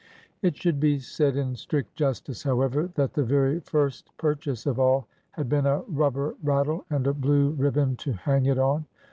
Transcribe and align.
It 0.41 0.55
should 0.57 0.79
be 0.79 0.97
said 0.97 1.35
in 1.37 1.55
strict 1.55 1.95
justice, 1.95 2.41
however, 2.41 2.89
that 2.95 3.13
the 3.13 3.23
very 3.23 3.59
first 3.59 4.09
purchase 4.17 4.65
of 4.65 4.79
all 4.79 5.05
had 5.33 5.47
been 5.47 5.67
a 5.67 5.81
rubber 5.87 6.33
rattle 6.41 6.85
and 6.89 7.05
a 7.05 7.13
blue 7.13 7.51
ribbon 7.51 7.95
to 7.97 8.13
hang 8.13 8.47
it 8.47 8.57
on. 8.57 8.87